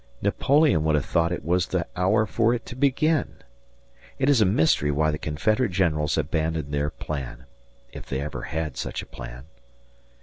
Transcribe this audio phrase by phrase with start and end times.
[0.23, 3.35] Napoleon would have thought it was the hour for it to begin.
[4.17, 7.45] It is a mystery why the Confederate generals abandoned their plan
[7.93, 9.45] if they ever had such a plan.